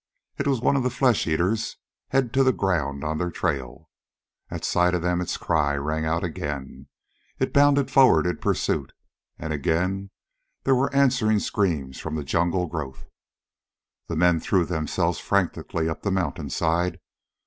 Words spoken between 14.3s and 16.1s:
threw themselves frantically up the